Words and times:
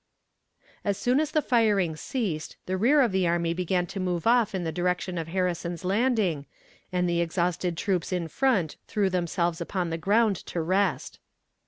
As 0.83 0.97
soon 0.97 1.19
as 1.19 1.29
the 1.29 1.43
firing 1.43 1.95
ceased 1.95 2.57
the 2.65 2.75
rear 2.75 3.01
of 3.01 3.11
the 3.11 3.27
army 3.27 3.53
began 3.53 3.85
to 3.85 3.99
move 3.99 4.25
off 4.25 4.55
in 4.55 4.63
the 4.63 4.71
direction 4.71 5.19
of 5.19 5.27
Harrison's 5.27 5.85
Landing, 5.85 6.47
and 6.91 7.07
the 7.07 7.21
exhausted 7.21 7.77
troops 7.77 8.11
in 8.11 8.27
front 8.27 8.77
threw 8.87 9.11
themselves 9.11 9.61
upon 9.61 9.91
the 9.91 9.99
ground 9.99 10.37
to 10.47 10.59
rest. 10.59 11.19